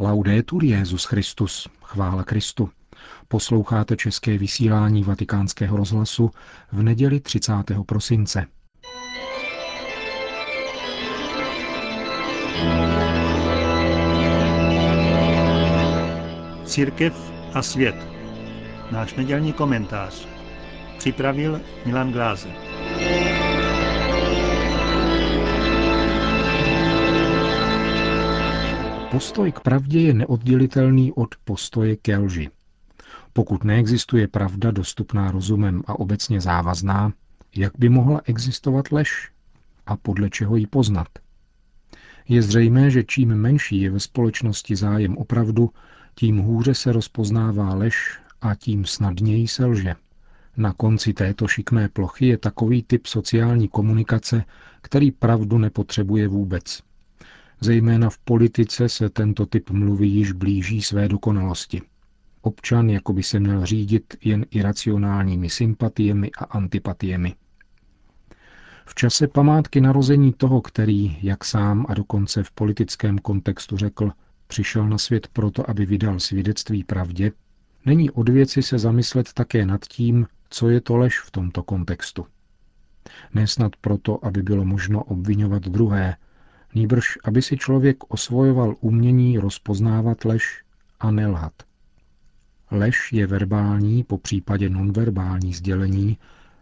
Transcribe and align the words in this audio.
Laudetur 0.00 0.64
Jezus 0.64 1.04
Christus, 1.04 1.68
chvála 1.82 2.24
Kristu. 2.24 2.70
Posloucháte 3.28 3.96
české 3.96 4.38
vysílání 4.38 5.04
Vatikánského 5.04 5.76
rozhlasu 5.76 6.30
v 6.72 6.82
neděli 6.82 7.20
30. 7.20 7.52
prosince. 7.86 8.46
Církev 16.64 17.32
a 17.54 17.62
svět. 17.62 17.96
Náš 18.90 19.14
nedělní 19.14 19.52
komentář. 19.52 20.28
Připravil 20.98 21.60
Milan 21.86 22.12
Glázer. 22.12 22.67
Postoj 29.10 29.52
k 29.52 29.60
pravdě 29.60 30.00
je 30.00 30.14
neoddělitelný 30.14 31.12
od 31.12 31.34
postoje 31.44 31.96
ke 31.96 32.16
lži. 32.16 32.50
Pokud 33.32 33.64
neexistuje 33.64 34.28
pravda 34.28 34.70
dostupná 34.70 35.30
rozumem 35.30 35.82
a 35.86 35.98
obecně 35.98 36.40
závazná, 36.40 37.12
jak 37.56 37.72
by 37.78 37.88
mohla 37.88 38.20
existovat 38.24 38.92
lež 38.92 39.30
a 39.86 39.96
podle 39.96 40.30
čeho 40.30 40.56
ji 40.56 40.66
poznat? 40.66 41.08
Je 42.28 42.42
zřejmé, 42.42 42.90
že 42.90 43.04
čím 43.04 43.34
menší 43.34 43.80
je 43.80 43.90
ve 43.90 44.00
společnosti 44.00 44.76
zájem 44.76 45.16
o 45.16 45.24
pravdu, 45.24 45.70
tím 46.14 46.38
hůře 46.38 46.74
se 46.74 46.92
rozpoznává 46.92 47.74
lež 47.74 48.18
a 48.40 48.54
tím 48.54 48.84
snadněji 48.84 49.48
se 49.48 49.64
lže. 49.64 49.94
Na 50.56 50.72
konci 50.72 51.12
této 51.12 51.48
šikmé 51.48 51.88
plochy 51.88 52.26
je 52.26 52.38
takový 52.38 52.82
typ 52.82 53.06
sociální 53.06 53.68
komunikace, 53.68 54.44
který 54.82 55.10
pravdu 55.10 55.58
nepotřebuje 55.58 56.28
vůbec. 56.28 56.87
Zejména 57.60 58.10
v 58.10 58.18
politice 58.18 58.88
se 58.88 59.08
tento 59.10 59.46
typ 59.46 59.70
mluvy 59.70 60.06
již 60.06 60.32
blíží 60.32 60.82
své 60.82 61.08
dokonalosti. 61.08 61.82
Občan 62.42 62.90
jako 62.90 63.12
by 63.12 63.22
se 63.22 63.40
měl 63.40 63.66
řídit 63.66 64.16
jen 64.24 64.46
iracionálními 64.50 65.50
sympatiemi 65.50 66.30
a 66.38 66.44
antipatiemi. 66.44 67.34
V 68.86 68.94
čase 68.94 69.28
památky 69.28 69.80
narození 69.80 70.32
toho, 70.32 70.60
který, 70.60 71.18
jak 71.22 71.44
sám 71.44 71.86
a 71.88 71.94
dokonce 71.94 72.42
v 72.42 72.50
politickém 72.50 73.18
kontextu 73.18 73.76
řekl, 73.76 74.12
přišel 74.46 74.88
na 74.88 74.98
svět 74.98 75.28
proto, 75.32 75.70
aby 75.70 75.86
vydal 75.86 76.20
svědectví 76.20 76.84
pravdě, 76.84 77.32
není 77.84 78.10
od 78.10 78.28
věci 78.28 78.62
se 78.62 78.78
zamyslet 78.78 79.32
také 79.32 79.66
nad 79.66 79.84
tím, 79.84 80.26
co 80.50 80.68
je 80.68 80.80
to 80.80 80.96
lež 80.96 81.20
v 81.20 81.30
tomto 81.30 81.62
kontextu. 81.62 82.26
Nesnad 83.34 83.76
proto, 83.76 84.24
aby 84.24 84.42
bylo 84.42 84.64
možno 84.64 85.04
obvinovat 85.04 85.62
druhé, 85.62 86.16
nýbrž 86.74 87.18
aby 87.24 87.42
si 87.42 87.56
člověk 87.56 87.96
osvojoval 88.08 88.74
umění 88.80 89.38
rozpoznávat 89.38 90.24
lež 90.24 90.62
a 91.00 91.10
nelhat. 91.10 91.52
Lež 92.70 93.12
je 93.12 93.26
verbální, 93.26 94.04
po 94.04 94.18
případě 94.18 94.68
nonverbální 94.68 95.52
sdělení, 95.52 96.18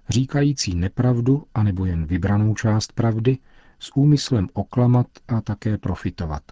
říkající 0.08 0.74
nepravdu 0.74 1.44
anebo 1.54 1.84
jen 1.84 2.06
vybranou 2.06 2.54
část 2.54 2.92
pravdy 2.92 3.38
s 3.78 3.96
úmyslem 3.96 4.48
oklamat 4.52 5.06
a 5.28 5.40
také 5.40 5.78
profitovat. 5.78 6.42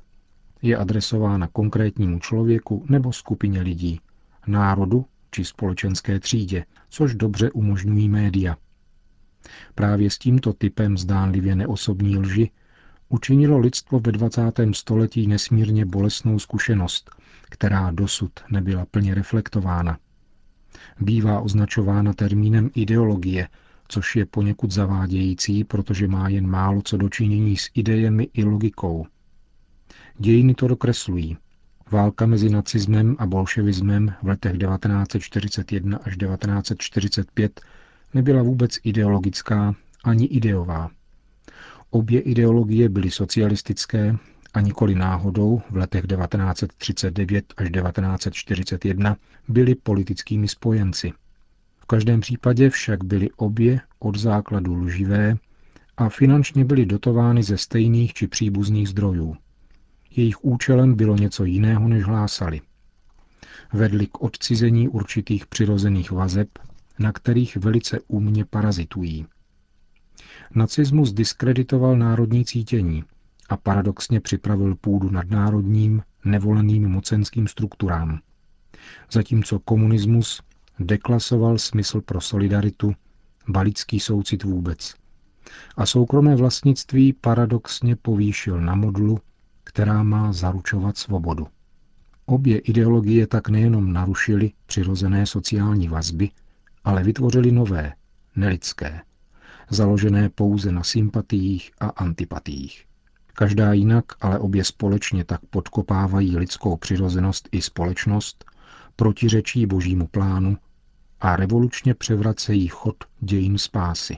Je 0.62 0.76
adresována 0.76 1.48
konkrétnímu 1.52 2.18
člověku 2.18 2.86
nebo 2.88 3.12
skupině 3.12 3.60
lidí, 3.60 4.00
národu 4.46 5.06
či 5.30 5.44
společenské 5.44 6.20
třídě, 6.20 6.64
což 6.88 7.14
dobře 7.14 7.50
umožňují 7.50 8.08
média. 8.08 8.56
Právě 9.74 10.10
s 10.10 10.18
tímto 10.18 10.52
typem 10.52 10.98
zdánlivě 10.98 11.54
neosobní 11.54 12.18
lži 12.18 12.50
učinilo 13.08 13.58
lidstvo 13.58 14.00
ve 14.00 14.12
20. 14.12 14.40
století 14.72 15.26
nesmírně 15.26 15.84
bolestnou 15.84 16.38
zkušenost, 16.38 17.10
která 17.50 17.90
dosud 17.90 18.32
nebyla 18.50 18.86
plně 18.90 19.14
reflektována. 19.14 19.98
Bývá 21.00 21.40
označována 21.40 22.12
termínem 22.12 22.70
ideologie, 22.74 23.48
což 23.88 24.16
je 24.16 24.26
poněkud 24.26 24.72
zavádějící, 24.72 25.64
protože 25.64 26.08
má 26.08 26.28
jen 26.28 26.46
málo 26.46 26.82
co 26.82 26.96
dočinění 26.96 27.56
s 27.56 27.70
idejemi 27.74 28.28
i 28.32 28.44
logikou. 28.44 29.06
Dějiny 30.18 30.54
to 30.54 30.68
dokreslují. 30.68 31.36
Válka 31.90 32.26
mezi 32.26 32.50
nacismem 32.50 33.16
a 33.18 33.26
bolševismem 33.26 34.14
v 34.22 34.26
letech 34.26 34.58
1941 34.58 35.98
až 35.98 36.16
1945 36.16 37.60
nebyla 38.14 38.42
vůbec 38.42 38.78
ideologická 38.84 39.74
ani 40.04 40.24
ideová. 40.24 40.90
Obě 41.94 42.20
ideologie 42.20 42.88
byly 42.88 43.10
socialistické 43.10 44.16
a 44.54 44.60
nikoli 44.60 44.94
náhodou 44.94 45.62
v 45.70 45.76
letech 45.76 46.06
1939 46.06 47.54
až 47.56 47.70
1941 47.70 49.16
byly 49.48 49.74
politickými 49.74 50.48
spojenci. 50.48 51.12
V 51.78 51.86
každém 51.86 52.20
případě 52.20 52.70
však 52.70 53.04
byly 53.04 53.30
obě 53.36 53.80
od 53.98 54.16
základu 54.16 54.74
lživé 54.74 55.36
a 55.96 56.08
finančně 56.08 56.64
byly 56.64 56.86
dotovány 56.86 57.42
ze 57.42 57.58
stejných 57.58 58.14
či 58.14 58.26
příbuzných 58.26 58.88
zdrojů. 58.88 59.36
Jejich 60.16 60.44
účelem 60.44 60.94
bylo 60.94 61.16
něco 61.16 61.44
jiného, 61.44 61.88
než 61.88 62.04
hlásali. 62.04 62.60
Vedli 63.72 64.06
k 64.06 64.22
odcizení 64.22 64.88
určitých 64.88 65.46
přirozených 65.46 66.10
vazeb, 66.10 66.48
na 66.98 67.12
kterých 67.12 67.56
velice 67.56 67.98
úmně 68.08 68.44
parazitují. 68.44 69.26
Nacismus 70.54 71.12
diskreditoval 71.12 71.96
národní 71.96 72.44
cítění 72.44 73.04
a 73.48 73.56
paradoxně 73.56 74.20
připravil 74.20 74.74
půdu 74.74 75.10
nadnárodním, 75.10 76.02
nevoleným 76.24 76.88
mocenským 76.88 77.48
strukturám. 77.48 78.20
Zatímco 79.12 79.58
komunismus 79.58 80.42
deklasoval 80.78 81.58
smysl 81.58 82.00
pro 82.00 82.20
solidaritu, 82.20 82.94
balický 83.48 84.00
soucit 84.00 84.44
vůbec. 84.44 84.94
A 85.76 85.86
soukromé 85.86 86.36
vlastnictví 86.36 87.12
paradoxně 87.12 87.96
povýšil 87.96 88.60
na 88.60 88.74
modlu, 88.74 89.18
která 89.64 90.02
má 90.02 90.32
zaručovat 90.32 90.98
svobodu. 90.98 91.46
Obě 92.26 92.58
ideologie 92.58 93.26
tak 93.26 93.48
nejenom 93.48 93.92
narušily 93.92 94.52
přirozené 94.66 95.26
sociální 95.26 95.88
vazby, 95.88 96.30
ale 96.84 97.02
vytvořily 97.02 97.52
nové, 97.52 97.92
nelidské, 98.36 99.00
založené 99.70 100.28
pouze 100.28 100.72
na 100.72 100.82
sympatiích 100.82 101.70
a 101.80 101.86
antipatiích. 101.86 102.84
Každá 103.32 103.72
jinak, 103.72 104.04
ale 104.20 104.38
obě 104.38 104.64
společně 104.64 105.24
tak 105.24 105.40
podkopávají 105.50 106.36
lidskou 106.36 106.76
přirozenost 106.76 107.48
i 107.52 107.62
společnost, 107.62 108.44
protiřečí 108.96 109.66
božímu 109.66 110.06
plánu 110.06 110.58
a 111.20 111.36
revolučně 111.36 111.94
převracejí 111.94 112.68
chod 112.68 113.04
dějin 113.20 113.58
spásy. 113.58 114.16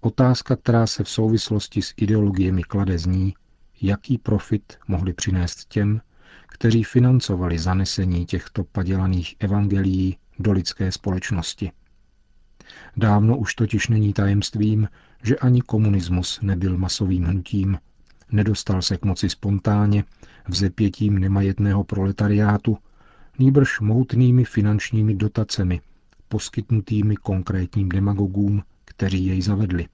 Otázka, 0.00 0.56
která 0.56 0.86
se 0.86 1.04
v 1.04 1.08
souvislosti 1.08 1.82
s 1.82 1.94
ideologiemi 1.96 2.62
klade 2.62 2.98
zní, 2.98 3.34
jaký 3.82 4.18
profit 4.18 4.78
mohli 4.88 5.12
přinést 5.12 5.68
těm, 5.68 6.00
kteří 6.48 6.84
financovali 6.84 7.58
zanesení 7.58 8.26
těchto 8.26 8.64
padělaných 8.64 9.36
evangelií 9.38 10.16
do 10.38 10.52
lidské 10.52 10.92
společnosti. 10.92 11.70
Dávno 12.96 13.36
už 13.36 13.54
totiž 13.54 13.88
není 13.88 14.12
tajemstvím, 14.12 14.88
že 15.22 15.36
ani 15.36 15.60
komunismus 15.62 16.40
nebyl 16.42 16.78
masovým 16.78 17.24
hnutím, 17.24 17.78
nedostal 18.32 18.82
se 18.82 18.96
k 18.96 19.04
moci 19.04 19.28
spontánně, 19.28 20.04
vzepětím 20.48 21.18
nemajetného 21.18 21.84
proletariátu, 21.84 22.78
nýbrž 23.38 23.80
mohutnými 23.80 24.44
finančními 24.44 25.14
dotacemi, 25.14 25.80
poskytnutými 26.28 27.16
konkrétním 27.16 27.88
demagogům, 27.88 28.62
kteří 28.84 29.26
jej 29.26 29.42
zavedli. 29.42 29.86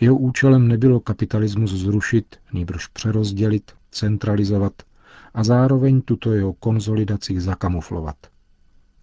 Jeho 0.00 0.16
účelem 0.16 0.68
nebylo 0.68 1.00
kapitalismus 1.00 1.70
zrušit, 1.70 2.36
nýbrž 2.52 2.86
přerozdělit, 2.86 3.72
centralizovat 3.90 4.72
a 5.34 5.44
zároveň 5.44 6.00
tuto 6.00 6.32
jeho 6.32 6.52
konzolidaci 6.52 7.40
zakamuflovat. 7.40 8.16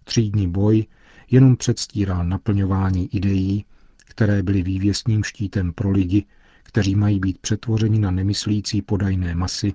Třídní 0.04 0.48
boj 0.48 0.86
jenom 1.30 1.56
předstíral 1.56 2.24
naplňování 2.24 3.14
ideí, 3.16 3.64
které 3.96 4.42
byly 4.42 4.62
vývěsním 4.62 5.24
štítem 5.24 5.72
pro 5.72 5.90
lidi, 5.90 6.24
kteří 6.62 6.94
mají 6.94 7.20
být 7.20 7.38
přetvořeni 7.38 7.98
na 7.98 8.10
nemyslící 8.10 8.82
podajné 8.82 9.34
masy 9.34 9.72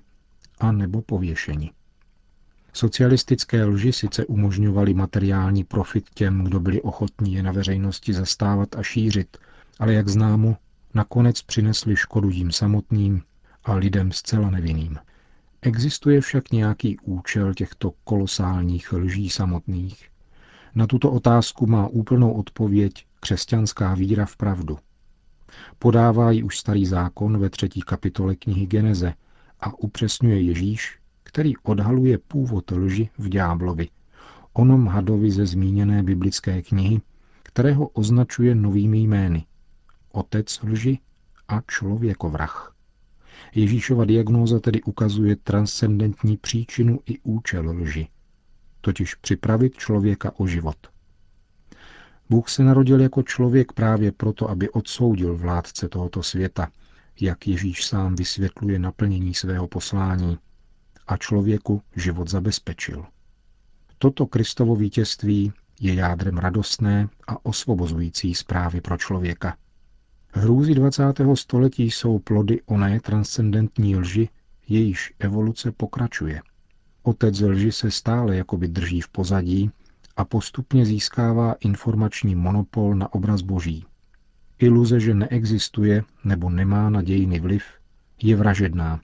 a 0.60 0.72
nebo 0.72 1.02
pověšeni. 1.02 1.70
Socialistické 2.72 3.64
lži 3.64 3.92
sice 3.92 4.26
umožňovaly 4.26 4.94
materiální 4.94 5.64
profit 5.64 6.10
těm, 6.14 6.44
kdo 6.44 6.60
byli 6.60 6.82
ochotní 6.82 7.34
je 7.34 7.42
na 7.42 7.52
veřejnosti 7.52 8.12
zastávat 8.12 8.76
a 8.76 8.82
šířit, 8.82 9.36
ale 9.78 9.94
jak 9.94 10.08
známo, 10.08 10.56
nakonec 10.94 11.42
přinesli 11.42 11.96
škodu 11.96 12.30
jim 12.30 12.52
samotným 12.52 13.22
a 13.64 13.74
lidem 13.74 14.12
zcela 14.12 14.50
nevinným. 14.50 14.98
Existuje 15.62 16.20
však 16.20 16.52
nějaký 16.52 16.98
účel 16.98 17.54
těchto 17.54 17.92
kolosálních 18.04 18.92
lží 18.92 19.30
samotných? 19.30 20.11
Na 20.74 20.86
tuto 20.86 21.12
otázku 21.12 21.66
má 21.66 21.88
úplnou 21.88 22.32
odpověď 22.32 23.06
křesťanská 23.20 23.94
víra 23.94 24.26
v 24.26 24.36
pravdu. 24.36 24.78
Podává 25.78 26.30
ji 26.30 26.42
už 26.42 26.58
starý 26.58 26.86
zákon 26.86 27.38
ve 27.38 27.50
třetí 27.50 27.80
kapitole 27.80 28.34
knihy 28.34 28.66
Geneze 28.66 29.14
a 29.60 29.78
upřesňuje 29.78 30.40
Ježíš, 30.40 30.98
který 31.22 31.56
odhaluje 31.56 32.18
původ 32.18 32.70
lži 32.70 33.08
v 33.18 33.28
ďáblovi, 33.28 33.88
onom 34.52 34.86
hadovi 34.86 35.30
ze 35.30 35.46
zmíněné 35.46 36.02
biblické 36.02 36.62
knihy, 36.62 37.00
kterého 37.42 37.88
označuje 37.88 38.54
novými 38.54 38.98
jmény. 38.98 39.46
Otec 40.12 40.62
lži 40.62 40.98
a 41.48 41.60
člověkovrah. 41.60 42.74
Ježíšova 43.54 44.04
diagnóza 44.04 44.60
tedy 44.60 44.82
ukazuje 44.82 45.36
transcendentní 45.36 46.36
příčinu 46.36 47.00
i 47.06 47.18
účel 47.22 47.70
lži, 47.70 48.08
totiž 48.82 49.14
připravit 49.14 49.76
člověka 49.76 50.32
o 50.36 50.46
život. 50.46 50.76
Bůh 52.30 52.48
se 52.48 52.64
narodil 52.64 53.00
jako 53.00 53.22
člověk 53.22 53.72
právě 53.72 54.12
proto, 54.12 54.50
aby 54.50 54.70
odsoudil 54.70 55.36
vládce 55.36 55.88
tohoto 55.88 56.22
světa, 56.22 56.68
jak 57.20 57.46
Ježíš 57.46 57.86
sám 57.86 58.14
vysvětluje 58.14 58.78
naplnění 58.78 59.34
svého 59.34 59.68
poslání, 59.68 60.38
a 61.06 61.16
člověku 61.16 61.82
život 61.96 62.28
zabezpečil. 62.28 63.04
Toto 63.98 64.26
Kristovo 64.26 64.76
vítězství 64.76 65.52
je 65.80 65.94
jádrem 65.94 66.38
radostné 66.38 67.08
a 67.26 67.44
osvobozující 67.46 68.34
zprávy 68.34 68.80
pro 68.80 68.98
člověka. 68.98 69.56
Hrůzy 70.32 70.74
20. 70.74 71.02
století 71.34 71.90
jsou 71.90 72.18
plody 72.18 72.60
oné 72.66 73.00
transcendentní 73.00 73.96
lži, 73.96 74.28
jejíž 74.68 75.14
evoluce 75.18 75.72
pokračuje. 75.72 76.42
Otec 77.02 77.40
lži 77.40 77.72
se 77.72 77.90
stále 77.90 78.36
jakoby 78.36 78.68
drží 78.68 79.00
v 79.00 79.08
pozadí 79.08 79.70
a 80.16 80.24
postupně 80.24 80.86
získává 80.86 81.54
informační 81.60 82.34
monopol 82.34 82.94
na 82.94 83.12
obraz 83.12 83.42
boží. 83.42 83.84
Iluze, 84.58 85.00
že 85.00 85.14
neexistuje 85.14 86.04
nebo 86.24 86.50
nemá 86.50 86.90
na 86.90 87.02
dějiny 87.02 87.40
vliv, 87.40 87.64
je 88.22 88.36
vražedná 88.36 89.00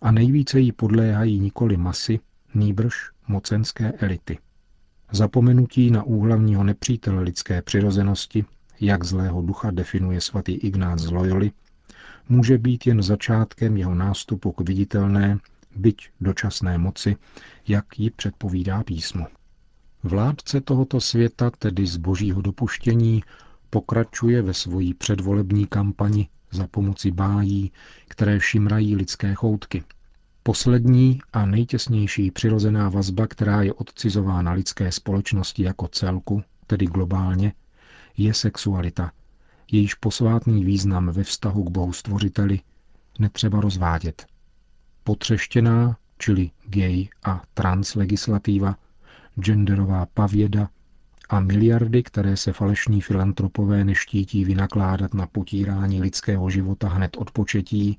a 0.00 0.10
nejvíce 0.10 0.60
jí 0.60 0.72
podléhají 0.72 1.40
nikoli 1.40 1.76
masy, 1.76 2.20
nýbrž 2.54 2.94
mocenské 3.28 3.92
elity. 3.92 4.38
Zapomenutí 5.12 5.90
na 5.90 6.02
úhlavního 6.02 6.64
nepřítele 6.64 7.22
lidské 7.22 7.62
přirozenosti, 7.62 8.44
jak 8.80 9.04
zlého 9.04 9.42
ducha 9.42 9.70
definuje 9.70 10.20
svatý 10.20 10.52
Ignác 10.52 11.00
z 11.00 11.10
Loyoli, 11.10 11.52
může 12.28 12.58
být 12.58 12.86
jen 12.86 13.02
začátkem 13.02 13.76
jeho 13.76 13.94
nástupu 13.94 14.52
k 14.52 14.60
viditelné, 14.60 15.38
byť 15.76 16.10
dočasné 16.20 16.78
moci, 16.78 17.16
jak 17.68 17.98
ji 17.98 18.10
předpovídá 18.10 18.82
písmo. 18.82 19.26
Vládce 20.02 20.60
tohoto 20.60 21.00
světa, 21.00 21.50
tedy 21.50 21.86
z 21.86 21.96
božího 21.96 22.40
dopuštění, 22.42 23.22
pokračuje 23.70 24.42
ve 24.42 24.54
svojí 24.54 24.94
předvolební 24.94 25.66
kampani 25.66 26.28
za 26.50 26.66
pomoci 26.66 27.10
bájí, 27.10 27.72
které 28.08 28.40
šimrají 28.40 28.96
lidské 28.96 29.34
choutky. 29.34 29.84
Poslední 30.42 31.20
a 31.32 31.46
nejtěsnější 31.46 32.30
přirozená 32.30 32.88
vazba, 32.88 33.26
která 33.26 33.62
je 33.62 33.72
odcizována 33.72 34.52
lidské 34.52 34.92
společnosti 34.92 35.62
jako 35.62 35.88
celku, 35.88 36.42
tedy 36.66 36.86
globálně, 36.86 37.52
je 38.16 38.34
sexualita, 38.34 39.12
jejíž 39.72 39.94
posvátný 39.94 40.64
význam 40.64 41.10
ve 41.10 41.22
vztahu 41.24 41.64
k 41.64 41.70
Bohu 41.70 41.92
stvořiteli 41.92 42.60
netřeba 43.18 43.60
rozvádět. 43.60 44.26
Potřeštěná, 45.06 45.96
čili 46.18 46.50
gay 46.68 47.08
a 47.24 47.42
trans 47.54 47.94
legislativa, 47.94 48.76
genderová 49.40 50.06
pavěda 50.06 50.68
a 51.28 51.40
miliardy, 51.40 52.02
které 52.02 52.36
se 52.36 52.52
falešní 52.52 53.00
filantropové 53.00 53.84
neštítí 53.84 54.44
vynakládat 54.44 55.14
na 55.14 55.26
potírání 55.26 56.00
lidského 56.00 56.50
života 56.50 56.88
hned 56.88 57.16
od 57.16 57.30
početí, 57.30 57.98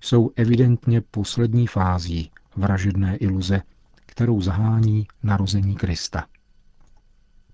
jsou 0.00 0.30
evidentně 0.36 1.00
poslední 1.00 1.66
fází 1.66 2.30
vražedné 2.56 3.16
iluze, 3.16 3.62
kterou 4.06 4.40
zahání 4.40 5.06
narození 5.22 5.76
Krista. 5.76 6.26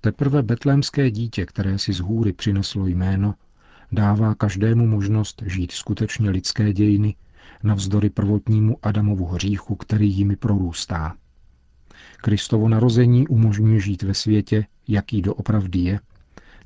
Teprve 0.00 0.42
betlémské 0.42 1.10
dítě, 1.10 1.46
které 1.46 1.78
si 1.78 1.92
z 1.92 2.00
hůry 2.00 2.32
přineslo 2.32 2.86
jméno, 2.86 3.34
dává 3.92 4.34
každému 4.34 4.86
možnost 4.86 5.42
žít 5.46 5.72
skutečně 5.72 6.30
lidské 6.30 6.72
dějiny 6.72 7.16
navzdory 7.62 8.10
prvotnímu 8.10 8.76
Adamovu 8.82 9.26
hříchu, 9.26 9.76
který 9.76 10.12
jimi 10.12 10.36
prorůstá. 10.36 11.16
Kristovo 12.16 12.68
narození 12.68 13.28
umožňuje 13.28 13.80
žít 13.80 14.02
ve 14.02 14.14
světě, 14.14 14.66
jaký 14.88 15.22
doopravdy 15.22 15.78
je, 15.78 16.00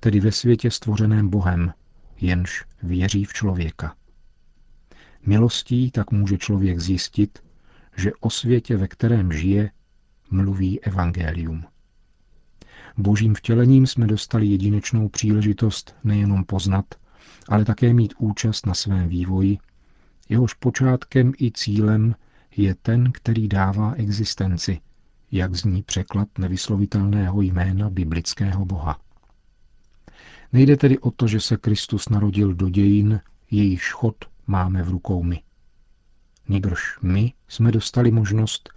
tedy 0.00 0.20
ve 0.20 0.32
světě 0.32 0.70
stvořeném 0.70 1.28
Bohem, 1.28 1.72
jenž 2.20 2.64
věří 2.82 3.24
v 3.24 3.32
člověka. 3.32 3.94
Milostí 5.26 5.90
tak 5.90 6.10
může 6.10 6.38
člověk 6.38 6.80
zjistit, 6.80 7.38
že 7.96 8.12
o 8.20 8.30
světě, 8.30 8.76
ve 8.76 8.88
kterém 8.88 9.32
žije, 9.32 9.70
mluví 10.30 10.80
evangelium. 10.80 11.64
Božím 12.96 13.34
vtělením 13.34 13.86
jsme 13.86 14.06
dostali 14.06 14.46
jedinečnou 14.46 15.08
příležitost 15.08 15.94
nejenom 16.04 16.44
poznat, 16.44 16.94
ale 17.48 17.64
také 17.64 17.94
mít 17.94 18.14
účast 18.18 18.66
na 18.66 18.74
svém 18.74 19.08
vývoji, 19.08 19.58
jehož 20.32 20.54
počátkem 20.54 21.32
i 21.40 21.52
cílem 21.52 22.14
je 22.56 22.74
ten, 22.74 23.12
který 23.12 23.48
dává 23.48 23.92
existenci, 23.94 24.80
jak 25.32 25.54
zní 25.54 25.82
překlad 25.82 26.28
nevyslovitelného 26.38 27.42
jména 27.42 27.90
biblického 27.90 28.64
Boha. 28.64 29.00
Nejde 30.52 30.76
tedy 30.76 30.98
o 30.98 31.10
to, 31.10 31.26
že 31.26 31.40
se 31.40 31.56
Kristus 31.56 32.08
narodil 32.08 32.54
do 32.54 32.68
dějin, 32.68 33.20
jejich 33.50 33.84
chod 33.84 34.16
máme 34.46 34.82
v 34.82 34.88
rukou 34.88 35.22
my. 35.22 35.42
Nýbrž 36.48 36.80
my 37.02 37.32
jsme 37.48 37.72
dostali 37.72 38.10
možnost 38.10 38.68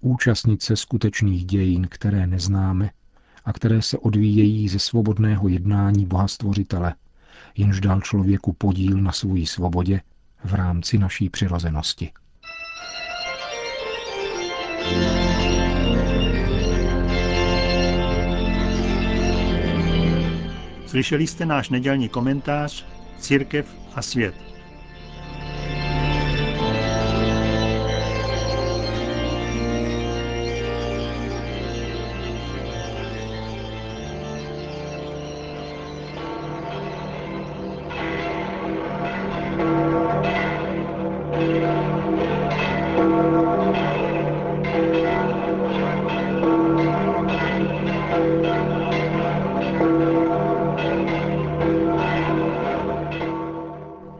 účastnit 0.00 0.62
se 0.62 0.76
skutečných 0.76 1.44
dějin, 1.44 1.86
které 1.90 2.26
neznáme 2.26 2.90
a 3.44 3.52
které 3.52 3.82
se 3.82 3.98
odvíjejí 3.98 4.68
ze 4.68 4.78
svobodného 4.78 5.48
jednání 5.48 6.06
Boha 6.06 6.28
Stvořitele, 6.28 6.94
jenž 7.56 7.80
dal 7.80 8.00
člověku 8.00 8.52
podíl 8.52 8.96
na 8.96 9.12
svojí 9.12 9.46
svobodě 9.46 10.00
v 10.44 10.54
rámci 10.54 10.98
naší 10.98 11.28
přirozenosti. 11.28 12.12
Slyšeli 20.86 21.26
jste 21.26 21.46
náš 21.46 21.68
nedělní 21.68 22.08
komentář 22.08 22.86
Církev 23.18 23.76
a 23.94 24.02
svět. 24.02 24.51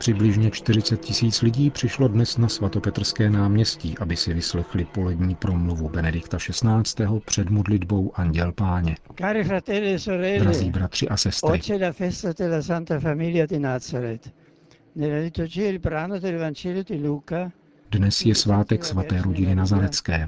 Přibližně 0.03 0.51
40 0.51 1.01
tisíc 1.01 1.41
lidí 1.41 1.69
přišlo 1.69 2.07
dnes 2.07 2.37
na 2.37 2.47
svatopetrské 2.47 3.29
náměstí, 3.29 3.95
aby 3.99 4.15
si 4.15 4.33
vyslechli 4.33 4.85
polední 4.85 5.35
promluvu 5.35 5.89
Benedikta 5.89 6.37
XVI. 6.37 7.05
před 7.25 7.49
modlitbou 7.49 8.11
Anděl 8.15 8.51
Páně. 8.51 8.95
E 9.23 10.39
Drazí 10.39 10.71
bratři 10.71 11.09
a 11.09 11.17
sestry, 11.17 11.61
dnes 17.93 18.25
je 18.25 18.35
svátek 18.35 18.85
svaté 18.85 19.21
rodiny 19.21 19.55
Nazarecké. 19.55 20.27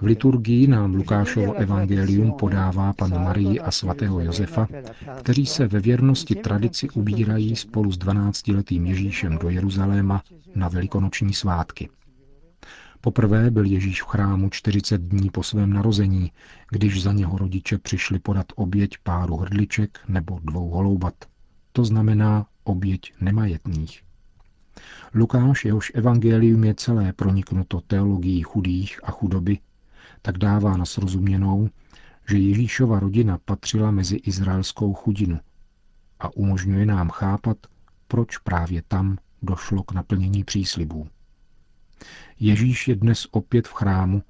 V 0.00 0.02
liturgii 0.02 0.66
nám 0.66 0.94
Lukášovo 0.94 1.54
evangelium 1.54 2.32
podává 2.32 2.92
panu 2.92 3.18
Marii 3.18 3.60
a 3.60 3.70
svatého 3.70 4.20
Josefa, 4.20 4.68
kteří 5.18 5.46
se 5.46 5.66
ve 5.66 5.80
věrnosti 5.80 6.34
tradici 6.34 6.90
ubírají 6.90 7.56
spolu 7.56 7.92
s 7.92 7.98
12-letým 7.98 8.86
Ježíšem 8.86 9.38
do 9.38 9.48
Jeruzaléma 9.48 10.22
na 10.54 10.68
velikonoční 10.68 11.34
svátky. 11.34 11.88
Poprvé 13.00 13.50
byl 13.50 13.64
Ježíš 13.64 14.02
v 14.02 14.06
chrámu 14.06 14.48
40 14.50 15.00
dní 15.00 15.30
po 15.30 15.42
svém 15.42 15.72
narození, 15.72 16.32
když 16.70 17.02
za 17.02 17.12
něho 17.12 17.38
rodiče 17.38 17.78
přišli 17.78 18.18
podat 18.18 18.46
oběť 18.56 18.98
páru 19.02 19.36
hrdliček 19.36 19.98
nebo 20.08 20.38
dvou 20.42 20.68
holoubat. 20.68 21.14
To 21.72 21.84
znamená 21.84 22.46
oběť 22.64 23.12
nemajetných. 23.20 24.09
Lukáš, 25.14 25.64
jehož 25.64 25.92
evangelium 25.94 26.64
je 26.64 26.74
celé 26.74 27.12
proniknuto 27.12 27.80
teologií 27.80 28.42
chudých 28.42 29.00
a 29.02 29.10
chudoby, 29.10 29.58
tak 30.22 30.38
dává 30.38 30.76
na 30.76 30.84
srozuměnou, 30.84 31.68
že 32.28 32.38
Ježíšova 32.38 33.00
rodina 33.00 33.38
patřila 33.44 33.90
mezi 33.90 34.16
izraelskou 34.16 34.94
chudinu 34.94 35.40
a 36.20 36.36
umožňuje 36.36 36.86
nám 36.86 37.08
chápat, 37.08 37.56
proč 38.08 38.38
právě 38.38 38.82
tam 38.88 39.18
došlo 39.42 39.82
k 39.82 39.92
naplnění 39.92 40.44
příslibů. 40.44 41.08
Ježíš 42.40 42.88
je 42.88 42.96
dnes 42.96 43.26
opět 43.30 43.68
v 43.68 43.72
chrámu 43.72 44.22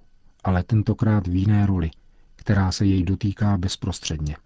ale 0.44 0.62
tentokrát 0.62 1.26
v 1.26 1.34
jiné 1.34 1.66
roli, 1.66 1.90
která 2.36 2.72
se 2.72 2.86
jej 2.86 3.02
dotýká 3.02 3.56
bezprostředně. 3.58 4.36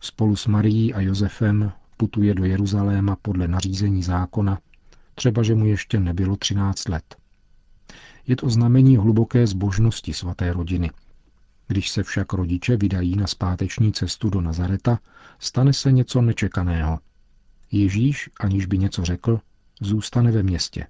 Spolu 0.00 0.36
s 0.36 0.46
Marií 0.46 0.94
a 0.94 1.00
Josefem 1.00 1.72
putuje 1.96 2.34
do 2.34 2.44
Jeruzaléma 2.44 3.16
podle 3.22 3.48
nařízení 3.48 4.02
zákona, 4.02 4.58
třeba 5.14 5.42
že 5.42 5.54
mu 5.54 5.66
ještě 5.66 6.00
nebylo 6.00 6.36
13 6.36 6.88
let. 6.88 7.16
Je 8.26 8.36
to 8.36 8.50
znamení 8.50 8.96
hluboké 8.96 9.46
zbožnosti 9.46 10.12
svaté 10.12 10.52
rodiny. 10.52 10.90
Když 11.68 11.90
se 11.90 12.02
však 12.02 12.32
rodiče 12.32 12.76
vydají 12.76 13.16
na 13.16 13.26
zpáteční 13.26 13.92
cestu 13.92 14.30
do 14.30 14.40
Nazareta, 14.40 14.98
stane 15.38 15.72
se 15.72 15.92
něco 15.92 16.22
nečekaného. 16.22 16.98
Ježíš, 17.72 18.30
aniž 18.40 18.66
by 18.66 18.78
něco 18.78 19.04
řekl, 19.04 19.40
zůstane 19.80 20.30
ve 20.30 20.42
městě. 20.42 20.86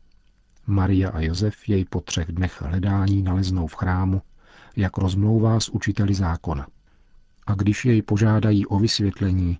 Maria 0.67 1.11
a 1.11 1.21
Josef 1.21 1.69
jej 1.69 1.85
po 1.85 2.01
třech 2.01 2.33
dnech 2.33 2.63
hledání 2.63 3.23
naleznou 3.23 3.67
v 3.67 3.75
chrámu, 3.75 4.23
jak 4.77 4.99
rozmlouvá 4.99 5.61
s 5.61 5.69
učiteli 5.69 6.15
zákona. 6.15 6.67
A 7.47 7.55
když 7.55 7.85
jej 7.85 8.03
požádají 8.03 8.67
o 8.67 8.79
vysvětlení, 8.79 9.59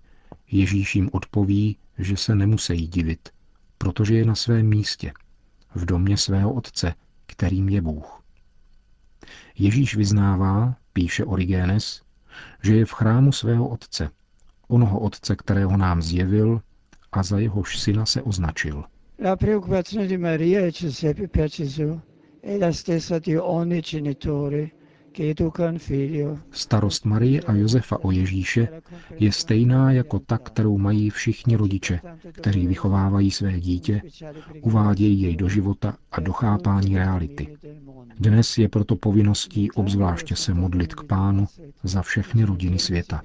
Ježíš 0.51 0.95
jim 0.95 1.09
odpoví, 1.13 1.77
že 1.97 2.17
se 2.17 2.35
nemusí 2.35 2.87
divit, 2.87 3.29
protože 3.77 4.15
je 4.15 4.25
na 4.25 4.35
svém 4.35 4.67
místě, 4.67 5.13
v 5.75 5.85
domě 5.85 6.17
svého 6.17 6.53
otce, 6.53 6.93
kterým 7.25 7.69
je 7.69 7.81
Bůh. 7.81 8.21
Ježíš 9.57 9.95
vyznává, 9.95 10.75
píše 10.93 11.25
Origenes, 11.25 12.01
že 12.63 12.75
je 12.75 12.85
v 12.85 12.91
chrámu 12.91 13.31
svého 13.31 13.67
otce, 13.67 14.09
onoho 14.67 14.99
otce, 14.99 15.35
kterého 15.35 15.77
nám 15.77 16.01
zjevil 16.01 16.61
a 17.11 17.23
za 17.23 17.39
jehož 17.39 17.79
syna 17.79 18.05
se 18.05 18.21
označil. 18.21 18.83
La 19.23 19.35
preoccupazione 19.35 20.07
di 20.07 20.17
Maria 20.17 20.61
e 20.61 20.71
Giuseppe 20.71 21.27
per 21.27 21.49
Gesù 21.49 22.01
è 22.41 22.57
la 22.57 22.71
stessa 22.71 23.19
di 23.19 23.37
ogni 23.37 23.81
genitore 23.81 24.71
Starost 26.51 27.05
Marie 27.05 27.41
a 27.41 27.53
Josefa 27.53 28.03
o 28.03 28.11
Ježíše 28.11 28.67
je 29.19 29.31
stejná 29.31 29.91
jako 29.91 30.19
ta, 30.19 30.37
kterou 30.37 30.77
mají 30.77 31.09
všichni 31.09 31.55
rodiče, 31.55 31.99
kteří 32.31 32.67
vychovávají 32.67 33.31
své 33.31 33.59
dítě, 33.59 34.01
uvádějí 34.61 35.21
jej 35.21 35.35
do 35.35 35.49
života 35.49 35.97
a 36.11 36.19
do 36.19 36.33
chápání 36.33 36.97
reality. 36.97 37.57
Dnes 38.19 38.57
je 38.57 38.69
proto 38.69 38.95
povinností 38.95 39.71
obzvláště 39.71 40.35
se 40.35 40.53
modlit 40.53 40.95
k 40.95 41.03
Pánu 41.03 41.47
za 41.83 42.01
všechny 42.01 42.43
rodiny 42.43 42.79
světa. 42.79 43.21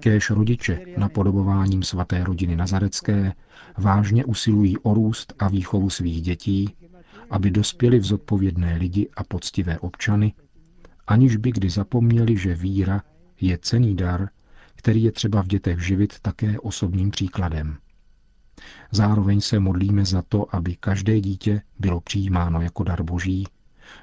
Kéž 0.00 0.30
rodiče 0.30 0.80
napodobováním 0.96 1.82
svaté 1.82 2.24
rodiny 2.24 2.56
nazarecké 2.56 3.32
vážně 3.78 4.24
usilují 4.24 4.78
o 4.78 4.94
růst 4.94 5.34
a 5.38 5.48
výchovu 5.48 5.90
svých 5.90 6.22
dětí, 6.22 6.74
aby 7.30 7.50
dospěli 7.50 7.98
v 7.98 8.04
zodpovědné 8.04 8.76
lidi 8.76 9.08
a 9.16 9.24
poctivé 9.24 9.78
občany, 9.78 10.32
aniž 11.08 11.36
by 11.36 11.52
kdy 11.52 11.70
zapomněli, 11.70 12.36
že 12.36 12.54
víra 12.54 13.02
je 13.40 13.58
cený 13.58 13.96
dar, 13.96 14.28
který 14.74 15.02
je 15.02 15.12
třeba 15.12 15.42
v 15.42 15.46
dětech 15.46 15.80
živit 15.86 16.20
také 16.20 16.60
osobním 16.60 17.10
příkladem. 17.10 17.76
Zároveň 18.90 19.40
se 19.40 19.60
modlíme 19.60 20.04
za 20.04 20.22
to, 20.22 20.54
aby 20.54 20.76
každé 20.76 21.20
dítě 21.20 21.62
bylo 21.78 22.00
přijímáno 22.00 22.60
jako 22.60 22.84
dar 22.84 23.02
boží, 23.02 23.46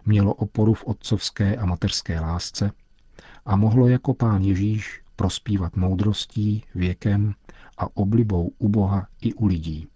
mělo 0.05 0.33
oporu 0.33 0.73
v 0.73 0.85
otcovské 0.85 1.55
a 1.55 1.65
mateřské 1.65 2.19
lásce 2.19 2.71
a 3.45 3.55
mohlo 3.55 3.87
jako 3.87 4.13
pán 4.13 4.43
Ježíš 4.43 5.01
prospívat 5.15 5.75
moudrostí, 5.75 6.63
věkem 6.75 7.33
a 7.77 7.97
oblibou 7.97 8.51
u 8.57 8.69
Boha 8.69 9.07
i 9.21 9.33
u 9.33 9.45
lidí. 9.45 9.87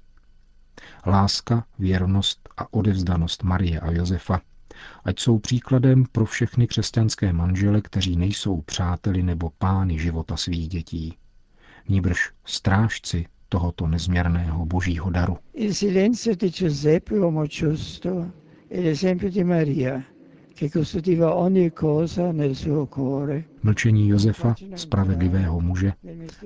Láska, 1.06 1.66
věrnost 1.80 2.50
a 2.58 2.74
odevzdanost 2.74 3.44
Marie 3.44 3.80
a 3.80 3.92
Josefa 3.92 4.42
ať 5.04 5.20
jsou 5.20 5.40
příkladem 5.40 6.04
pro 6.12 6.26
všechny 6.26 6.68
křesťanské 6.68 7.34
manžele, 7.34 7.82
kteří 7.82 8.16
nejsou 8.16 8.62
přáteli 8.62 9.24
nebo 9.24 9.52
pány 9.58 10.00
života 10.00 10.38
svých 10.38 10.68
dětí. 10.70 11.18
Níbrž 11.90 12.32
strážci 12.46 13.26
tohoto 13.50 13.88
nezměrného 13.88 14.66
božího 14.66 15.10
daru. 15.10 15.38
Il 15.54 15.74
silenzio 15.74 16.36
di 16.36 16.50
Giuseppe, 16.50 17.20
uomo 17.20 17.46
giusto, 17.48 18.32
e 18.70 18.82
l'esempio 18.82 19.30
di 19.30 19.44
Maria, 19.44 20.04
che 20.54 20.70
custodiva 20.70 21.34
ogni 21.34 21.72
cosa 21.72 22.32
nel 22.32 22.56
suo 22.56 22.86
cuore. 22.86 23.44
Mlčení 23.64 24.08
Josefa, 24.08 24.56
spravedlivého 24.76 25.60
muže, 25.60 25.94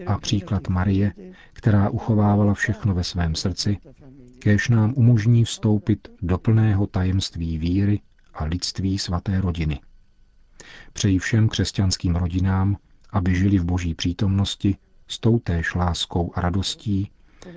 a 0.05 0.17
příklad 0.17 0.67
Marie, 0.67 1.13
která 1.53 1.89
uchovávala 1.89 2.53
všechno 2.53 2.93
ve 2.93 3.03
svém 3.03 3.35
srdci, 3.35 3.77
kéž 4.39 4.69
nám 4.69 4.93
umožní 4.95 5.43
vstoupit 5.43 6.07
do 6.21 6.37
plného 6.37 6.87
tajemství 6.87 7.57
víry 7.57 7.99
a 8.33 8.43
lidství 8.43 8.99
svaté 8.99 9.41
rodiny. 9.41 9.79
Přeji 10.93 11.19
všem 11.19 11.49
křesťanským 11.49 12.15
rodinám, 12.15 12.77
aby 13.09 13.35
žili 13.35 13.57
v 13.57 13.65
boží 13.65 13.93
přítomnosti 13.93 14.75
s 15.07 15.19
toutéž 15.19 15.75
láskou 15.75 16.31
a 16.35 16.41
radostí 16.41 17.11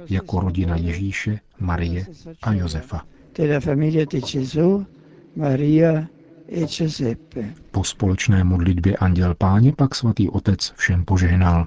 jako 0.08 0.40
rodina 0.40 0.76
Ježíše, 0.76 1.40
Marie 1.60 2.06
a 2.42 2.52
Josefa. 2.52 3.02
Po 7.70 7.84
společné 7.84 8.44
modlitbě 8.44 8.96
Anděl 8.96 9.34
Páně 9.34 9.72
pak 9.72 9.94
svatý 9.94 10.28
otec 10.28 10.72
všem 10.76 11.04
požehnal. 11.04 11.66